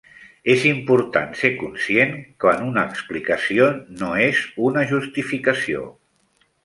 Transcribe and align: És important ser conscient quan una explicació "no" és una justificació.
És 0.51 0.63
important 0.67 1.35
ser 1.41 1.51
conscient 1.59 2.15
quan 2.45 2.65
una 2.69 2.85
explicació 2.93 3.67
"no" 4.01 4.09
és 4.31 4.43
una 4.71 4.87
justificació. 4.95 5.85